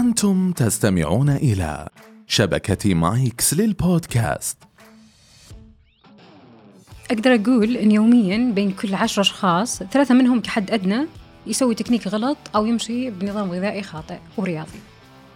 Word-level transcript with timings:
أنتم 0.00 0.52
تستمعون 0.52 1.30
إلى 1.30 1.88
شبكة 2.26 2.94
مايكس 2.94 3.54
للبودكاست. 3.54 4.58
أقدر 7.10 7.34
أقول 7.34 7.76
إن 7.76 7.90
يوميا 7.90 8.52
بين 8.52 8.72
كل 8.72 8.94
عشر 8.94 9.22
أشخاص 9.22 9.82
ثلاثة 9.82 10.14
منهم 10.14 10.40
كحد 10.40 10.70
أدنى 10.70 11.06
يسوي 11.46 11.74
تكنيك 11.74 12.06
غلط 12.06 12.36
أو 12.54 12.66
يمشي 12.66 13.10
بنظام 13.10 13.50
غذائي 13.50 13.82
خاطئ 13.82 14.18
ورياضي. 14.36 14.78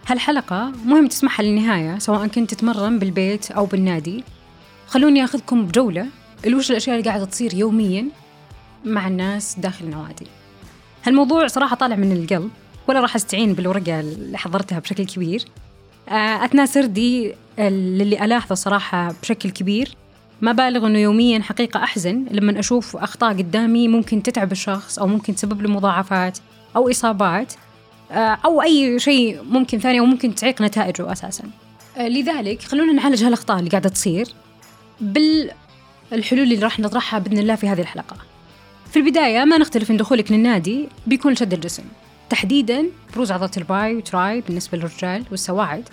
هالحلقة 0.07 0.71
مهم 0.85 1.07
تسمعها 1.07 1.43
للنهاية 1.43 1.99
سواء 1.99 2.27
كنت 2.27 2.53
تتمرن 2.53 2.99
بالبيت 2.99 3.51
أو 3.51 3.65
بالنادي. 3.65 4.23
خلوني 4.87 5.23
أخذكم 5.23 5.65
بجولة 5.65 6.07
الوش 6.45 6.71
الأشياء 6.71 6.97
اللي 6.97 7.09
قاعدة 7.09 7.25
تصير 7.25 7.53
يوميا 7.53 8.05
مع 8.85 9.07
الناس 9.07 9.59
داخل 9.59 9.85
النوادي. 9.85 10.27
هالموضوع 11.03 11.47
صراحة 11.47 11.75
طالع 11.75 11.95
من 11.95 12.11
القلب. 12.11 12.49
ولا 12.87 12.99
راح 12.99 13.15
استعين 13.15 13.53
بالورقة 13.53 13.99
اللي 13.99 14.37
حضرتها 14.37 14.79
بشكل 14.79 15.05
كبير 15.05 15.45
آه، 16.09 16.45
أثناء 16.45 16.65
سردي 16.65 17.33
اللي 17.59 18.25
ألاحظه 18.25 18.55
صراحة 18.55 19.13
بشكل 19.21 19.49
كبير 19.49 19.95
ما 20.41 20.51
بالغ 20.51 20.87
إنه 20.87 20.99
يوميا 20.99 21.39
حقيقة 21.39 21.83
أحزن 21.83 22.25
لما 22.31 22.59
أشوف 22.59 22.97
أخطاء 22.97 23.33
قدامي 23.33 23.87
ممكن 23.87 24.23
تتعب 24.23 24.51
الشخص 24.51 24.99
أو 24.99 25.07
ممكن 25.07 25.35
تسبب 25.35 25.61
له 25.61 25.69
مضاعفات 25.69 26.37
أو 26.75 26.89
إصابات 26.89 27.53
آه، 28.11 28.37
أو 28.45 28.61
أي 28.61 28.99
شيء 28.99 29.43
ممكن 29.43 29.79
ثاني 29.79 29.99
أو 29.99 30.05
ممكن 30.05 30.35
تعيق 30.35 30.61
نتائجه 30.61 31.11
أساسا. 31.11 31.43
آه، 31.97 32.07
لذلك 32.07 32.61
خلونا 32.61 32.93
نعالج 32.93 33.23
هالأخطاء 33.23 33.59
اللي 33.59 33.69
قاعدة 33.69 33.89
تصير 33.89 34.27
بالحلول 35.01 36.43
اللي 36.43 36.55
راح 36.55 36.79
نطرحها 36.79 37.19
بإذن 37.19 37.37
الله 37.37 37.55
في 37.55 37.69
هذه 37.69 37.81
الحلقة. 37.81 38.15
في 38.91 38.99
البداية 38.99 39.45
ما 39.45 39.57
نختلف 39.57 39.91
إن 39.91 39.97
دخولك 39.97 40.31
للنادي 40.31 40.87
بيكون 41.07 41.35
شد 41.35 41.53
الجسم. 41.53 41.83
تحديدا 42.29 42.85
بروز 43.13 43.31
عضلة 43.31 43.51
الباي 43.57 43.95
وتراي 43.95 44.41
بالنسبة 44.41 44.77
للرجال 44.77 45.25
والسواعد 45.31 45.89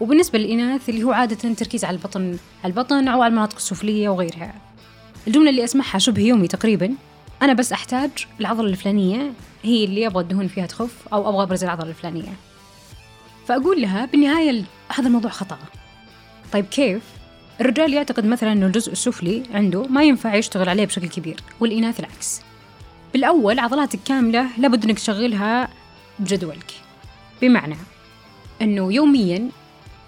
وبالنسبة 0.00 0.38
للإناث 0.38 0.88
اللي 0.88 1.02
هو 1.02 1.12
عادة 1.12 1.54
تركيز 1.54 1.84
على 1.84 1.96
البطن 1.96 2.38
على 2.64 2.70
البطن 2.70 3.08
أو 3.08 3.22
على 3.22 3.30
المناطق 3.30 3.56
السفلية 3.56 4.08
وغيرها. 4.08 4.54
الجملة 5.26 5.50
اللي 5.50 5.64
أسمعها 5.64 5.98
شبه 5.98 6.22
يومي 6.22 6.48
تقريبا 6.48 6.94
أنا 7.42 7.52
بس 7.52 7.72
أحتاج 7.72 8.10
العضلة 8.40 8.68
الفلانية 8.68 9.32
هي 9.62 9.84
اللي 9.84 10.06
أبغى 10.06 10.22
الدهون 10.22 10.48
فيها 10.48 10.66
تخف 10.66 11.08
أو 11.12 11.28
أبغى 11.28 11.42
أبرز 11.42 11.64
العضلة 11.64 11.88
الفلانية. 11.88 12.32
فأقول 13.46 13.82
لها 13.82 14.04
بالنهاية 14.04 14.64
هذا 14.88 15.06
الموضوع 15.06 15.30
خطأ. 15.30 15.58
طيب 16.52 16.64
كيف؟ 16.64 17.02
الرجال 17.60 17.94
يعتقد 17.94 18.26
مثلا 18.26 18.52
أنه 18.52 18.66
الجزء 18.66 18.92
السفلي 18.92 19.42
عنده 19.54 19.82
ما 19.82 20.04
ينفع 20.04 20.34
يشتغل 20.34 20.68
عليه 20.68 20.86
بشكل 20.86 21.08
كبير 21.08 21.40
والإناث 21.60 22.00
العكس. 22.00 22.40
بالأول 23.14 23.58
عضلاتك 23.58 23.98
كاملة 24.04 24.46
لابد 24.58 24.84
أنك 24.84 24.98
تشغلها 24.98 25.68
بجدولك. 26.18 26.72
بمعنى 27.42 27.76
أنه 28.62 28.92
يوميا 28.92 29.48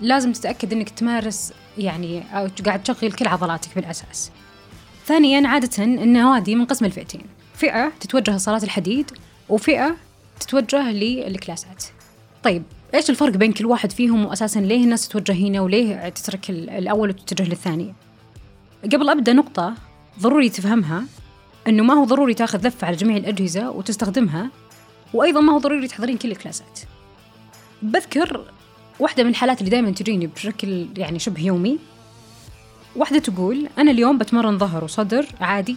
لازم 0.01 0.33
تتأكد 0.33 0.73
أنك 0.73 0.89
تمارس 0.89 1.53
يعني 1.79 2.23
أو 2.39 2.49
قاعد 2.67 2.83
تشغل 2.83 3.13
كل 3.13 3.29
عضلاتك 3.29 3.75
بالأساس. 3.75 4.31
ثانيا 5.07 5.49
عادة 5.49 5.85
النوادي 5.85 6.55
منقسمة 6.55 6.89
لفئتين 6.89 7.23
فئة 7.55 7.93
تتوجه 8.01 8.37
لصالات 8.37 8.65
الحديد 8.65 9.11
وفئة 9.49 9.97
تتوجه 10.41 10.91
للكلاسات. 10.91 11.85
طيب 12.43 12.63
إيش 12.95 13.11
الفرق 13.11 13.37
بين 13.37 13.53
كل 13.53 13.67
واحد 13.67 13.93
فيهم 13.93 14.27
واساسا 14.27 14.59
ليه 14.59 14.85
الناس 14.85 15.09
تتوجه 15.09 15.33
هنا 15.33 15.61
وليه 15.61 16.09
تترك 16.09 16.51
الأول 16.51 17.09
وتتجه 17.09 17.49
للثاني 17.49 17.95
قبل 18.85 19.09
أبدأ 19.09 19.33
نقطة 19.33 19.75
ضروري 20.21 20.49
تفهمها. 20.49 21.05
إنه 21.69 21.83
ما 21.83 21.95
هو 21.95 22.05
ضروري 22.05 22.35
تاخذ 22.35 22.69
لفة 22.69 22.87
على 22.87 22.97
جميع 22.97 23.17
الأجهزة 23.17 23.71
وتستخدمها 23.71 24.51
وأيضا 25.15 25.41
ما 25.41 25.53
هو 25.53 25.59
ضروري 25.59 25.89
تحضرين 25.89 26.17
كل 26.17 26.31
الكلاسات 26.31 26.81
بذكر 27.83 28.45
واحدة 29.01 29.23
من 29.23 29.31
الحالات 29.31 29.59
اللي 29.59 29.71
دائما 29.71 29.91
تجيني 29.91 30.27
بشكل 30.27 30.89
يعني 30.97 31.19
شبه 31.19 31.41
يومي 31.41 31.79
واحدة 32.97 33.19
تقول 33.19 33.69
أنا 33.79 33.91
اليوم 33.91 34.19
بتمرن 34.19 34.59
ظهر 34.59 34.85
وصدر 34.85 35.27
عادي 35.41 35.77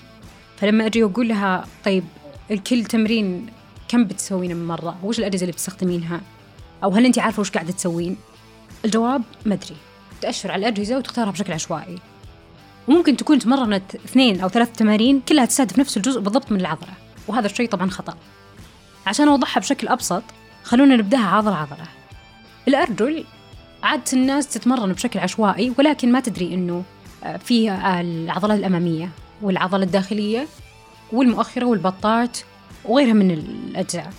فلما 0.57 0.85
أجي 0.85 1.03
أقول 1.03 1.27
لها 1.27 1.65
طيب 1.85 2.03
الكل 2.51 2.85
تمرين 2.85 3.47
كم 3.87 4.03
بتسوين 4.03 4.55
من 4.55 4.67
مرة؟ 4.67 4.97
وش 5.03 5.19
الأجهزة 5.19 5.41
اللي 5.41 5.51
بتستخدمينها؟ 5.51 6.21
أو 6.83 6.89
هل 6.89 7.05
أنت 7.05 7.19
عارفة 7.19 7.41
وش 7.41 7.51
قاعدة 7.51 7.71
تسوين؟ 7.71 8.17
الجواب 8.85 9.21
ما 9.45 9.53
أدري 9.53 9.75
تأشر 10.21 10.51
على 10.51 10.59
الأجهزة 10.59 10.97
وتختارها 10.97 11.31
بشكل 11.31 11.53
عشوائي 11.53 11.95
وممكن 12.89 13.17
تكون 13.17 13.39
تمرنت 13.39 13.95
اثنين 13.95 14.41
أو 14.41 14.49
ثلاث 14.49 14.71
تمارين 14.71 15.21
كلها 15.21 15.45
تستهدف 15.45 15.79
نفس 15.79 15.97
الجزء 15.97 16.19
بالضبط 16.19 16.51
من 16.51 16.59
العضلة 16.61 16.93
وهذا 17.27 17.45
الشيء 17.45 17.69
طبعا 17.69 17.89
خطأ. 17.89 18.17
عشان 19.07 19.27
أوضحها 19.27 19.61
بشكل 19.61 19.87
أبسط 19.87 20.23
خلونا 20.63 20.95
نبدأها 20.95 21.27
عضلة 21.27 21.55
عضلة. 21.55 21.87
الأرجل 22.67 23.25
عادة 23.83 24.03
الناس 24.13 24.47
تتمرن 24.47 24.93
بشكل 24.93 25.19
عشوائي 25.19 25.73
ولكن 25.77 26.11
ما 26.11 26.19
تدري 26.19 26.53
أنه 26.53 26.83
آه، 27.23 27.37
في 27.37 27.71
العضلات 28.01 28.59
الأمامية 28.59 29.09
والعضلة 29.41 29.83
الداخلية 29.83 30.47
والمؤخرة 31.11 31.65
والبطات 31.65 32.37
وغيرها 32.85 33.13
من 33.13 33.31
الأجزاء. 33.31 34.13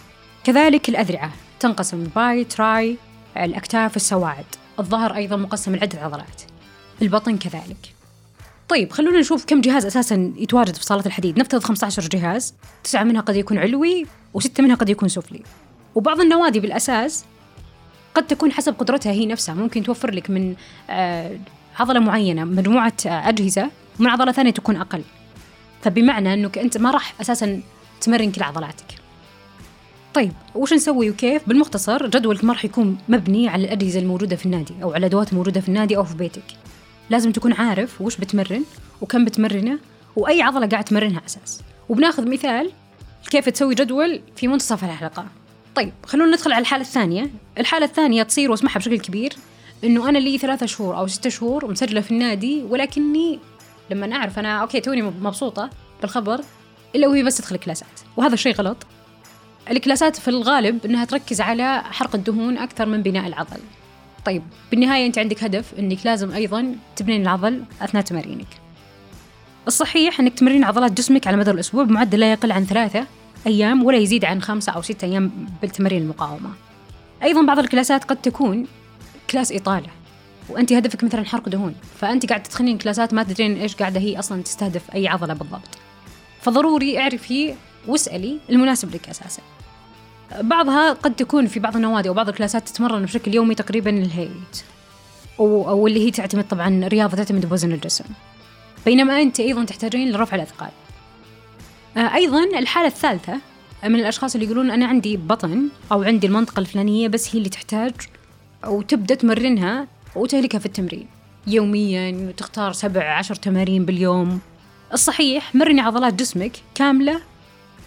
كذلك 0.45 0.89
الأذرعة 0.89 1.33
تنقسم 1.61 2.05
باي 2.05 2.45
تراي 2.45 2.97
الأكتاف 3.37 3.97
السواعد 3.97 4.47
الظهر 4.79 5.17
أيضا 5.17 5.37
مقسم 5.37 5.77
لعدة 5.77 6.01
عضلات. 6.01 6.43
البطن 7.03 7.39
كذلك. 7.39 8.00
طيب 8.71 8.93
خلونا 8.93 9.21
نشوف 9.21 9.45
كم 9.45 9.61
جهاز 9.61 9.87
أساسا 9.87 10.33
يتواجد 10.37 10.75
في 10.75 10.85
صالة 10.85 11.07
الحديد. 11.07 11.39
نفترض 11.39 11.63
15 11.63 12.03
جهاز 12.03 12.55
تسعة 12.85 13.05
منها 13.05 13.21
قد 13.21 13.37
يكون 13.37 13.59
علوي 13.59 14.07
وستة 14.35 14.63
منها 14.63 14.77
قد 14.77 14.89
يكون 14.89 15.09
سفلي. 15.09 15.43
وبعض 15.95 16.21
النوادي 16.21 16.61
بالأساس 16.61 17.25
قد 18.15 18.27
تكون 18.27 18.53
حسب 18.53 18.75
قدرتها 18.79 19.13
هي 19.13 19.27
نفسها. 19.27 19.55
ممكن 19.55 19.83
توفر 19.83 20.11
لك 20.11 20.31
من 20.31 20.55
آه، 20.91 21.39
عضلة 21.79 22.01
معينة 22.01 22.45
مجموعة 22.45 22.93
آه، 23.07 23.29
أجهزة 23.29 23.71
ومن 24.01 24.11
عضلة 24.11 24.33
ثانية 24.33 24.51
تكون 24.51 24.77
أقل. 24.77 25.03
فبمعنى 25.83 26.35
أنك 26.35 26.59
أنت 26.59 26.79
ما 26.79 26.91
راح 26.91 27.15
أساسا 27.21 27.61
تمرن 28.01 28.33
كل 28.33 28.43
عضلاتك. 28.43 28.95
طيب 30.15 30.33
وش 30.55 30.73
نسوي 30.73 31.11
وكيف؟ 31.11 31.49
بالمختصر 31.49 32.07
جدولك 32.07 32.45
ما 32.45 32.53
راح 32.53 32.65
يكون 32.65 32.99
مبني 33.09 33.49
على 33.49 33.65
الأجهزة 33.65 34.01
الموجودة 34.01 34.37
في 34.37 34.47
النادي 34.47 34.75
أو 34.83 34.91
على 34.91 34.99
الأدوات 34.99 35.33
الموجودة 35.33 35.61
في 35.61 35.69
النادي 35.69 35.97
أو 35.97 36.05
في 36.05 36.15
بيتك. 36.15 36.43
لازم 37.11 37.33
تكون 37.33 37.53
عارف 37.53 38.01
وش 38.01 38.17
بتمرن 38.17 38.65
وكم 39.01 39.25
بتمرنه 39.25 39.79
وأي 40.17 40.43
عضلة 40.43 40.67
قاعد 40.67 40.85
تمرنها 40.85 41.23
أساس. 41.27 41.63
وبناخذ 41.89 42.31
مثال 42.31 42.71
كيف 43.31 43.49
تسوي 43.49 43.75
جدول 43.75 44.21
في 44.37 44.49
منتصف 44.49 44.85
الحلقة. 44.85 45.27
طيب 45.75 45.93
خلونا 46.07 46.31
ندخل 46.31 46.53
على 46.53 46.61
الحالة 46.61 46.83
الثانية. 46.83 47.31
الحالة 47.59 47.87
الثانية 47.87 48.23
تصير 48.23 48.51
واسمعها 48.51 48.79
بشكل 48.79 48.99
كبير 48.99 49.33
إنه 49.85 50.09
أنا 50.09 50.19
لي 50.19 50.39
ثلاثة 50.39 50.67
شهور 50.67 50.97
أو 50.97 51.07
ستة 51.07 51.31
شهور 51.31 51.71
مسجلة 51.71 52.01
في 52.01 52.11
النادي 52.11 52.63
ولكني 52.63 53.39
لما 53.91 54.17
أعرف 54.17 54.39
أنا 54.39 54.61
أوكي 54.61 54.81
توني 54.81 55.03
مبسوطة 55.03 55.71
بالخبر 56.01 56.41
إلا 56.95 57.09
وهي 57.09 57.23
بس 57.23 57.37
تدخل 57.37 57.57
كلاسات 57.57 58.01
وهذا 58.17 58.35
الشيء 58.35 58.55
غلط. 58.55 58.77
الكلاسات 59.71 60.17
في 60.17 60.29
الغالب 60.29 60.87
إنها 60.87 61.05
تركز 61.05 61.41
على 61.41 61.83
حرق 61.85 62.15
الدهون 62.15 62.59
أكثر 62.59 62.87
من 62.87 63.03
بناء 63.03 63.27
العضل. 63.27 63.61
طيب 64.25 64.43
بالنهاية 64.71 65.07
أنت 65.07 65.19
عندك 65.19 65.45
هدف 65.45 65.75
إنك 65.79 65.99
لازم 66.07 66.33
أيضا 66.33 66.75
تبنين 66.97 67.23
العضل 67.23 67.63
أثناء 67.83 68.03
تمارينك. 68.03 68.47
الصحيح 69.67 70.21
إنك 70.21 70.39
تمرين 70.39 70.65
عضلات 70.65 70.93
جسمك 70.93 71.27
على 71.27 71.37
مدار 71.37 71.55
الأسبوع 71.55 71.85
بمعدل 71.85 72.21
لا 72.21 72.33
يقل 72.33 72.53
عن 72.53 72.65
ثلاثة 72.65 73.07
أيام 73.47 73.85
ولا 73.85 73.97
يزيد 73.97 74.25
عن 74.25 74.43
خمسة 74.43 74.73
أو 74.73 74.83
ستة 74.83 75.05
أيام 75.05 75.31
بالتمارين 75.63 76.03
المقاومة. 76.03 76.51
أيضا 77.23 77.43
بعض 77.43 77.59
الكلاسات 77.59 78.05
قد 78.05 78.17
تكون 78.17 78.67
class 79.31 79.53
إطالة 79.53 79.89
وأنت 80.49 80.73
هدفك 80.73 81.05
مثلا 81.05 81.25
حرق 81.25 81.49
دهون 81.49 81.75
فأنت 82.01 82.27
قاعدة 82.27 82.45
تدخلين 82.45 82.79
كلاسات 82.79 83.15
ما 83.15 83.23
تدرين 83.23 83.61
إيش 83.61 83.77
قاعدة 83.77 84.01
هي 84.01 84.19
أصلا 84.19 84.43
تستهدف 84.43 84.95
أي 84.95 85.09
عضلة 85.09 85.35
بالضبط. 85.35 85.79
فضروري 86.41 86.99
اعرفي 86.99 87.55
واسألي 87.89 88.39
المناسب 88.51 88.95
لك 88.95 89.09
أساسا. 89.09 89.43
بعضها 90.41 90.93
قد 90.93 91.17
تكون 91.17 91.47
في 91.47 91.61
بعض 91.61 91.77
النوادي 91.77 92.09
أو 92.09 92.15
بعض 92.15 92.29
الكلاسات 92.29 92.69
تتمرن 92.69 93.03
بشكل 93.03 93.35
يومي 93.35 93.55
تقريبا 93.55 93.91
ال 93.91 94.05
HIIT 94.05 94.63
أو 95.39 95.87
اللي 95.87 96.07
هي 96.07 96.11
تعتمد 96.11 96.49
طبعا 96.49 96.89
رياضة 96.89 97.17
تعتمد 97.17 97.47
بوزن 97.47 97.73
الجسم. 97.73 98.05
بينما 98.85 99.23
أنت 99.23 99.41
أيضا 99.41 99.65
تحتاجين 99.65 100.13
لرفع 100.13 100.37
الأثقال. 100.37 100.71
آه، 101.97 102.15
أيضا 102.15 102.45
الحالة 102.45 102.89
الثالثة 102.89 103.41
من 103.85 103.95
الأشخاص 103.95 104.35
اللي 104.35 104.47
يقولون 104.47 104.71
أنا 104.71 104.87
عندي 104.87 105.17
بطن 105.17 105.69
أو 105.93 106.03
عندي 106.03 106.27
المنطقة 106.27 106.61
الفلانية 106.61 107.09
بس 107.09 107.35
هي 107.35 107.39
اللي 107.39 107.49
تحتاج 107.49 107.95
وتبدأ 108.67 109.15
تمرنها 109.15 109.87
وتهلكها 110.17 110.59
في 110.59 110.67
التمرين. 110.67 111.07
يوميا 111.47 112.29
وتختار 112.29 112.73
سبع 112.73 113.19
عشر 113.19 113.35
تمارين 113.35 113.85
باليوم. 113.85 114.41
الصحيح 114.93 115.55
مرني 115.55 115.81
عضلات 115.81 116.15
جسمك 116.15 116.53
كاملة 116.75 117.21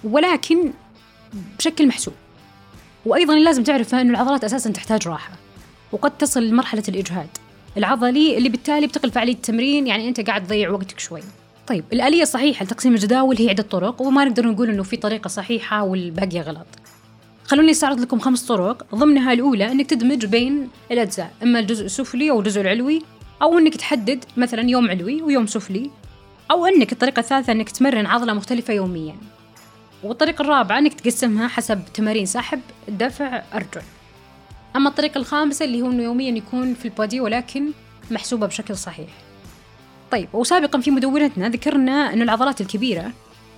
ولكن 0.04 0.74
بشكل 1.60 1.88
محسوب. 1.88 2.14
وأيضا 3.06 3.36
لازم 3.36 3.64
تعرف 3.64 3.96
أن 3.96 4.10
العضلات 4.10 4.44
أساسا 4.44 4.72
تحتاج 4.72 5.08
راحة 5.08 5.32
وقد 5.92 6.18
تصل 6.18 6.44
لمرحلة 6.44 6.84
الإجهاد. 6.90 7.28
العضلي 7.78 8.38
اللي 8.38 8.50
بالتالي 8.50 8.88
بتقل 8.88 9.12
فعالية 9.12 9.34
التمرين 9.34 9.88
يعني 9.88 10.08
أنت 10.08 10.20
قاعد 10.22 10.44
تضيع 10.44 10.70
وقتك 10.70 11.00
شوي. 11.00 11.22
طيب 11.68 11.84
الآلية 11.94 12.22
الصحيحة 12.22 12.66
لتقسيم 12.66 12.94
الجداول 12.94 13.38
هي 13.38 13.50
عدة 13.50 13.64
طرق 13.64 14.02
وما 14.02 14.26
نقدر 14.26 14.48
نقول 14.48 14.70
إنه 14.70 14.84
في 14.84 14.98
طريقة 14.98 15.28
صحيحة 15.28 15.84
والباقية 15.84 16.42
غلط. 16.42 16.68
خلوني 17.46 17.72
استعرض 17.72 18.00
لكم 18.00 18.20
خمس 18.20 18.46
طرق 18.46 18.96
ضمنها 18.96 19.34
الأولى 19.34 19.72
أنك 19.72 19.90
تدمج 19.90 20.26
بين 20.26 20.70
الأجزاء 20.92 21.32
إما 21.44 21.60
الجزء 21.60 21.86
السفلي 21.86 22.32
أو 22.32 22.40
الجزء 22.40 22.62
العلوي 22.62 23.02
أو 23.42 23.58
أنك 23.58 23.76
تحدد 23.76 24.26
مثلا 24.38 24.70
يوم 24.70 24.90
علوي 24.90 25.22
ويوم 25.22 25.48
سفلي 25.48 25.90
أو 26.52 26.66
أنك 26.66 26.92
الطريقة 26.92 27.20
الثالثة 27.20 27.52
أنك 27.52 27.70
تمرن 27.70 28.06
عضلة 28.06 28.34
مختلفة 28.34 28.74
يوميا. 28.74 29.16
والطريقة 30.04 30.42
الرابعة 30.42 30.78
أنك 30.78 30.94
تقسمها 30.94 31.48
حسب 31.48 31.82
تمارين 31.94 32.26
سحب 32.26 32.62
دفع 32.88 33.44
أرجل 33.54 33.82
أما 34.76 34.90
الطريقة 34.90 35.18
الخامسة 35.18 35.66
اللي 35.66 35.82
هو 35.82 35.92
أنه 35.92 36.04
يوميا 36.04 36.32
يكون 36.32 36.74
في 36.74 36.86
البادي 36.86 37.22
ولكن 37.22 37.72
محسوبة 38.12 38.48
بشكل 38.48 38.78
صحيح. 38.78 39.10
طيب 40.12 40.30
وسابقا 40.34 40.80
في 40.80 40.92
مدونتنا 40.92 41.50
ذكرنا 41.50 42.14
أنه 42.14 42.24
العضلات 42.24 42.62
الكبيرة 42.62 43.12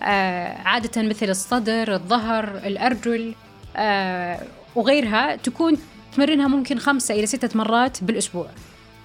آه 0.03 0.57
عادة 0.57 1.01
مثل 1.01 1.29
الصدر 1.29 1.93
الظهر 1.93 2.57
الأرجل 2.57 3.33
آه 3.75 4.39
وغيرها 4.75 5.35
تكون 5.35 5.77
تمرنها 6.15 6.47
ممكن 6.47 6.79
خمسة 6.79 7.15
إلى 7.15 7.25
ستة 7.25 7.57
مرات 7.57 8.03
بالأسبوع. 8.03 8.47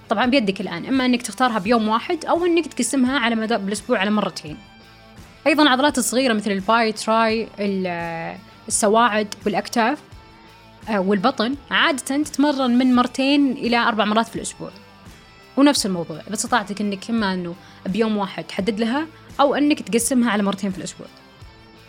طبعا 0.09 0.25
بيدك 0.25 0.61
الآن 0.61 0.85
إما 0.85 1.05
أنك 1.05 1.21
تختارها 1.21 1.59
بيوم 1.59 1.87
واحد 1.87 2.25
أو 2.25 2.45
أنك 2.45 2.67
تقسمها 2.67 3.19
على 3.19 3.35
مدى 3.35 3.57
بالأسبوع 3.57 3.99
على 3.99 4.09
مرتين. 4.09 4.57
أيضا 5.47 5.69
عضلات 5.69 5.97
الصغيرة 5.97 6.33
مثل 6.33 6.51
ال 6.51 6.64
bi 6.64 6.91
tri 6.91 7.47
السواعد 8.67 9.35
والأكتاف 9.45 9.99
آه، 10.89 10.99
والبطن 10.99 11.55
عادة 11.71 12.23
تتمرن 12.23 12.77
من 12.77 12.95
مرتين 12.95 13.51
إلى 13.51 13.77
أربع 13.77 14.05
مرات 14.05 14.27
في 14.27 14.35
الأسبوع. 14.35 14.71
ونفس 15.57 15.85
الموضوع 15.85 16.21
باستطاعتك 16.29 16.81
أنك 16.81 17.09
إما 17.09 17.33
أنه 17.33 17.55
بيوم 17.85 18.17
واحد 18.17 18.43
تحدد 18.43 18.79
لها 18.79 19.07
أو 19.39 19.55
أنك 19.55 19.81
تقسمها 19.81 20.31
على 20.31 20.43
مرتين 20.43 20.71
في 20.71 20.77
الأسبوع. 20.77 21.07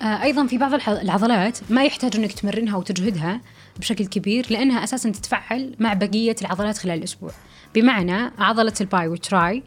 آه، 0.02 0.22
أيضا 0.22 0.46
في 0.46 0.58
بعض 0.58 0.74
العضلات 0.88 1.58
ما 1.70 1.84
يحتاج 1.84 2.16
أنك 2.16 2.32
تمرنها 2.32 2.76
وتجهدها 2.76 3.40
بشكل 3.78 4.06
كبير 4.06 4.46
لأنها 4.50 4.84
أساسا 4.84 5.10
تتفعل 5.10 5.74
مع 5.78 5.94
بقية 5.94 6.36
العضلات 6.42 6.78
خلال 6.78 6.98
الأسبوع. 6.98 7.30
بمعنى 7.74 8.30
عضلة 8.38 8.74
ال 8.80 8.90
bi 8.90 9.08
وال 9.08 9.30
tri 9.30 9.62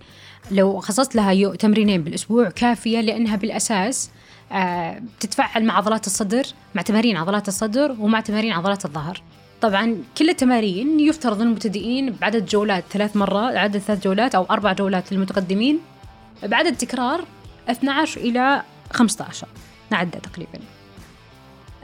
لو 0.52 0.80
خصصت 0.80 1.16
لها 1.16 1.56
تمرينين 1.56 2.04
بالأسبوع 2.04 2.50
كافية 2.50 3.02
لأنها 3.02 3.36
بالأساس 3.36 4.10
آه 4.52 5.02
تتفاعل 5.20 5.66
مع 5.66 5.78
عضلات 5.78 6.08
الصدر 6.08 6.46
مع 6.76 6.82
تمارين 6.82 7.18
عضلات 7.18 7.48
الصدر 7.48 7.96
ومع 8.00 8.20
تمارين 8.20 8.54
عضلات 8.54 8.86
الظهر. 8.86 9.22
طبعا 9.62 9.98
كل 10.18 10.30
التمارين 10.30 11.00
يفترض 11.00 11.42
المبتدئين 11.42 12.12
بعدد 12.22 12.46
جولات 12.46 12.84
ثلاث 12.92 13.16
مرات 13.18 13.56
عدد 13.56 13.78
ثلاث 13.78 14.04
جولات 14.04 14.36
أو 14.36 14.44
أربع 14.44 14.74
جولات 14.74 15.14
للمتقدمين 15.14 15.80
بعدد 16.44 16.78
تكرار 16.78 17.26
12 17.70 18.22
إلى 18.22 18.64
15 18.94 19.48
نعدة 19.92 20.20
تقريبا. 20.20 20.60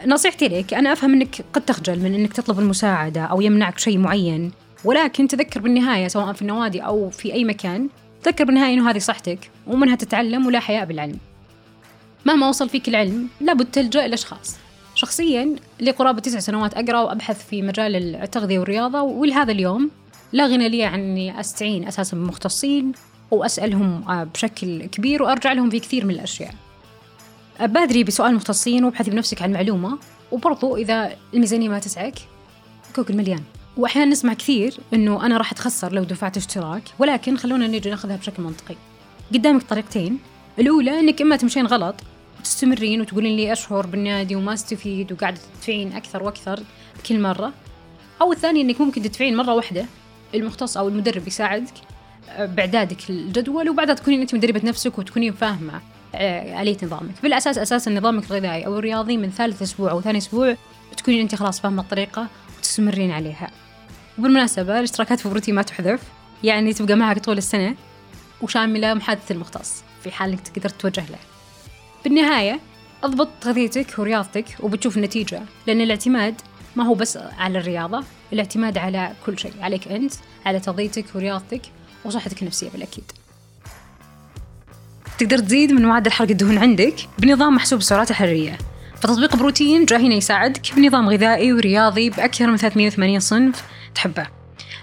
نصيحتي 0.06 0.48
لك 0.48 0.74
أنا 0.74 0.94
أفهم 0.94 1.14
أنك 1.14 1.46
قد 1.54 1.62
تخجل 1.62 2.00
من 2.00 2.14
أنك 2.14 2.34
تطلب 2.34 2.60
المساعدة 2.60 3.22
أو 3.22 3.42
يمنعك 3.42 3.80
شيء 3.80 3.98
معين 3.98 4.52
ولكن 4.86 5.28
تذكر 5.28 5.60
بالنهاية 5.60 6.08
سواء 6.08 6.34
في 6.34 6.42
النوادي 6.42 6.80
أو 6.80 7.10
في 7.10 7.34
أي 7.34 7.44
مكان 7.44 7.90
تذكر 8.24 8.44
بالنهاية 8.44 8.74
أنه 8.74 8.90
هذه 8.90 8.98
صحتك 8.98 9.52
ومنها 9.68 9.96
تتعلم 9.96 10.46
ولا 10.46 10.60
حياء 10.60 10.86
بالعلم. 10.86 11.18
مهما 12.26 12.50
وصل 12.50 12.70
فيك 12.70 12.90
العلم 12.90 13.28
لابد 13.42 13.66
تلجأ 13.66 14.06
الأشخاص 14.06 14.58
شخصيا 14.96 15.56
لقرابة 15.82 16.20
تسع 16.20 16.40
سنوات 16.40 16.74
أقرأ 16.74 17.02
وأبحث 17.02 17.48
في 17.48 17.62
مجال 17.62 18.16
التغذية 18.16 18.60
والرياضة 18.60 19.02
ولهذا 19.02 19.52
اليوم 19.52 19.92
لا 20.32 20.46
غنى 20.46 20.70
لي 20.70 20.84
عن 20.84 21.00
أني 21.00 21.40
أستعين 21.40 21.88
أساسا 21.88 22.18
بمختصين 22.18 22.92
وأسألهم 23.32 24.10
آه، 24.10 24.24
بشكل 24.24 24.86
كبير 24.86 25.24
وأرجع 25.24 25.54
لهم 25.54 25.70
في 25.70 25.80
كثير 25.80 26.06
من 26.06 26.14
الأشياء. 26.14 26.56
بادري 27.60 28.04
بسؤال 28.04 28.36
مختصين 28.36 28.84
وابحثي 28.86 29.12
بنفسك 29.12 29.42
عن 29.42 29.54
معلومة 29.54 29.98
وبرضو 30.32 30.78
إذا 30.78 31.16
الميزانية 31.34 31.70
ما 31.70 31.80
تسعك 31.80 32.16
جوجل 32.98 33.18
مليان 33.18 33.44
واحيانا 33.78 34.12
نسمع 34.12 34.34
كثير 34.34 34.78
إنه 34.94 35.26
أنا 35.26 35.38
راح 35.38 35.52
أتخسر 35.52 35.94
لو 35.94 36.04
دفعت 36.04 36.38
اشتراك 36.38 36.84
ولكن 37.00 37.38
خلونا 37.38 37.68
نجي 37.68 37.90
ناخذها 37.90 38.16
بشكل 38.16 38.44
منطقي. 38.44 38.76
قدامك 39.34 39.64
طريقتين. 39.64 40.20
الأولى 40.60 41.00
إنك 41.00 41.22
إما 41.22 41.36
تمشين 41.36 41.66
غلط 41.66 41.96
وتستمرين 42.40 43.02
وتقولين 43.02 43.36
لي 43.36 43.52
اشهر 43.52 43.86
بالنادي 43.86 44.36
وما 44.36 44.54
أستفيد 44.54 45.12
وقاعدة 45.12 45.40
تدفعين 45.56 45.94
أكثر 45.94 46.24
وأكثر 46.24 46.60
كل 47.08 47.20
مرة. 47.20 47.54
أو 48.22 48.32
الثاني 48.32 48.62
إنك 48.62 48.82
ممكن 48.82 49.02
تدفعين 49.02 49.38
مرة 49.38 49.54
واحدة 49.54 49.86
المختص 50.36 50.78
أو 50.78 50.88
المدرب 50.88 51.28
يساعدك 51.28 51.74
آه، 52.30 52.46
بإعدادك 52.46 53.10
الجدول 53.10 53.70
وبعدها 53.70 53.96
تكونين 53.96 54.22
أنت 54.22 54.36
مدربة 54.36 54.62
نفسك 54.64 54.98
وتكونين 54.98 55.34
فاهمة 55.34 55.82
آه، 56.16 56.62
آلية 56.62 56.78
نظامك. 56.84 57.14
بالأساس 57.24 57.58
أساسا 57.58 57.92
نظامك 57.92 58.32
الغذائي 58.32 58.66
أو 58.66 58.80
الرياضي 58.80 59.18
من 59.18 59.30
ثالث 59.30 59.62
أسبوع 59.62 59.92
أو 59.92 60.02
ثاني 60.02 60.18
أسبوع 60.18 60.56
تكونين 60.98 61.22
أنت 61.22 61.36
خلاص 61.36 61.60
فاهمة 61.60 61.82
الطريقة 61.82 62.28
وتستمرين 62.62 63.12
عليها. 63.12 63.52
وبالمناسبة 64.20 64.80
الاشتراكات 64.80 65.20
في 65.20 65.30
بروتين 65.30 65.56
ما 65.56 65.62
تحذف 65.62 66.02
يعني 66.44 66.74
تبقى 66.74 66.96
معك 66.96 67.20
طول 67.20 67.38
السنة 67.38 67.76
وشاملة 68.42 68.94
محادثة 68.94 69.34
المختص 69.36 69.84
في 70.04 70.12
حال 70.12 70.30
إنك 70.32 70.48
تقدر 70.48 70.70
تتوجه 70.70 71.04
له. 71.10 71.18
بالنهاية 72.04 72.60
أضبط 73.04 73.30
تغذيتك 73.42 74.00
ورياضتك 74.00 74.46
وبتشوف 74.60 74.98
النتيجة 74.98 75.42
لأن 75.68 75.82
الاعتماد 75.82 76.42
ما 76.76 76.84
هو 76.84 76.94
بس 76.94 77.18
على 77.18 77.60
الرياضة 77.60 78.04
الاعتماد 78.34 78.78
على 78.78 79.12
كل 79.26 79.40
شيء 79.40 79.54
عليك 79.62 79.88
أنت 79.88 80.14
على 80.46 80.60
تغذيتك 80.60 81.06
ورياضتك 81.16 81.62
وصحتك 82.06 82.42
النفسية 82.42 82.70
بالأكيد. 82.70 83.12
تقدر 85.18 85.38
تزيد 85.38 85.72
من 85.72 85.86
معدل 85.86 86.12
حرق 86.12 86.30
الدهون 86.30 86.58
عندك 86.58 86.96
بنظام 87.20 87.56
محسوب 87.56 87.80
السعرات 87.80 88.12
الحرارية 88.12 88.58
فتطبيق 89.02 89.36
بروتين 89.36 89.86
جاي 89.86 90.08
هنا 90.08 90.16
يساعدك 90.16 90.76
بنظام 90.76 91.10
غذائي 91.10 91.54
ورياضي 91.54 92.10
بأكثر 92.10 92.48
من 92.48 92.58
380 92.58 93.20
صنف 93.20 93.64
تحبه؟ 93.96 94.28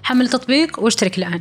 حمل 0.02 0.24
التطبيق 0.24 0.80
واشترك 0.80 1.18
الآن. 1.18 1.40